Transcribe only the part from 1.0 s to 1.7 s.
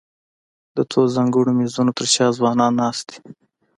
ځانګړو